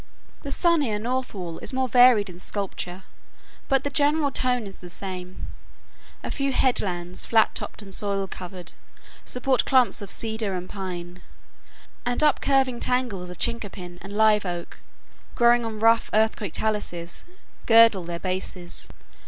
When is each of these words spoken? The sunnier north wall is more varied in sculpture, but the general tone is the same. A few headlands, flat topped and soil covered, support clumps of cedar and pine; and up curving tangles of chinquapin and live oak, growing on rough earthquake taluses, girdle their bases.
The 0.41 0.51
sunnier 0.51 0.97
north 0.97 1.31
wall 1.35 1.59
is 1.59 1.73
more 1.73 1.87
varied 1.87 2.27
in 2.27 2.39
sculpture, 2.39 3.03
but 3.67 3.83
the 3.83 3.91
general 3.91 4.31
tone 4.31 4.65
is 4.65 4.77
the 4.77 4.89
same. 4.89 5.45
A 6.23 6.31
few 6.31 6.53
headlands, 6.53 7.27
flat 7.27 7.53
topped 7.53 7.83
and 7.83 7.93
soil 7.93 8.25
covered, 8.25 8.73
support 9.25 9.63
clumps 9.63 10.01
of 10.01 10.09
cedar 10.09 10.55
and 10.55 10.67
pine; 10.67 11.21
and 12.03 12.23
up 12.23 12.41
curving 12.41 12.79
tangles 12.79 13.29
of 13.29 13.37
chinquapin 13.37 13.99
and 14.01 14.11
live 14.17 14.43
oak, 14.43 14.79
growing 15.35 15.63
on 15.67 15.79
rough 15.79 16.09
earthquake 16.13 16.53
taluses, 16.53 17.23
girdle 17.67 18.03
their 18.03 18.17
bases. 18.19 18.87